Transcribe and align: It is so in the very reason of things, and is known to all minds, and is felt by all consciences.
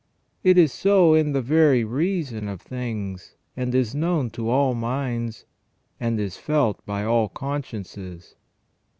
It 0.43 0.57
is 0.57 0.73
so 0.73 1.13
in 1.13 1.33
the 1.33 1.43
very 1.43 1.83
reason 1.83 2.47
of 2.49 2.59
things, 2.59 3.35
and 3.55 3.75
is 3.75 3.93
known 3.93 4.31
to 4.31 4.49
all 4.49 4.73
minds, 4.73 5.45
and 5.99 6.19
is 6.19 6.37
felt 6.37 6.83
by 6.87 7.05
all 7.05 7.29
consciences. 7.29 8.33